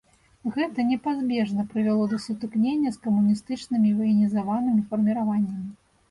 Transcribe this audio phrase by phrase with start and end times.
[0.53, 5.69] Гэта непазбежна прывяло да сутыкненняў з камуністычнымі ваенізаванымі фарміраваннямі.